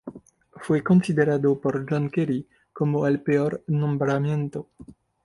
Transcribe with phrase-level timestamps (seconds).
[0.55, 4.67] Fue considerado por John Kerry como "el peor nombramiento".